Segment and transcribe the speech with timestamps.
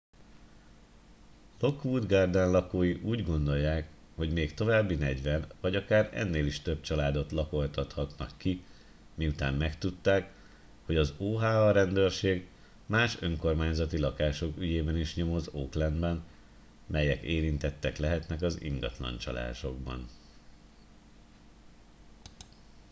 [1.59, 7.31] lockwood garden lakói úgy gondolják hogy még további 40 vagy akár ennél is több családot
[7.31, 8.63] lakoltathatnak ki
[9.15, 10.33] miután megtudták
[10.85, 12.47] hogy az oha rendőrség
[12.85, 16.23] más önkormányzati lakások ügyében is nyomoz oaklandben
[16.87, 20.05] melyek érintettek lehetnek az ingatlancsalásokban